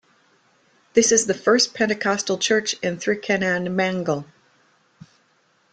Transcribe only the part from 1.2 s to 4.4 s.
the first Pentecostal Church in Thrikkannamngal.